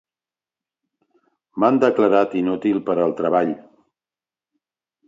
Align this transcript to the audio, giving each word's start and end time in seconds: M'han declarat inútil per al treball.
M'han 1.57 1.79
declarat 1.85 2.35
inútil 2.43 2.83
per 2.89 2.97
al 3.05 3.15
treball. 3.21 3.55